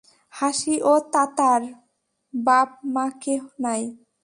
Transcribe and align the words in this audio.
হাসি 0.33 0.75
ও 0.83 0.93
তাতার 1.13 1.61
বাপ 2.33 2.69
মা 2.93 3.05
কেহ 3.21 3.41
নাই। 3.63 3.83